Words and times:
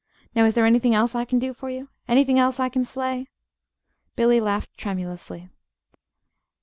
Now 0.33 0.45
is 0.45 0.55
there 0.55 0.65
anything 0.65 0.95
else 0.95 1.13
I 1.13 1.25
can 1.25 1.37
do 1.37 1.53
for 1.53 1.69
you? 1.69 1.87
Anything 2.07 2.39
else 2.39 2.59
I 2.59 2.69
can 2.69 2.83
slay?" 2.83 3.27
Billy 4.15 4.39
laughed 4.41 4.75
tremulously. 4.75 5.47